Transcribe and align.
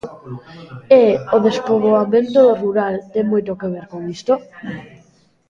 E 1.03 1.05
o 1.35 1.37
despoboamento 1.47 2.29
do 2.35 2.45
rural 2.61 2.95
ten 3.13 3.25
moito 3.31 3.53
que 3.59 3.71
ver 3.73 3.85
con 3.91 4.01
isto. 4.17 4.33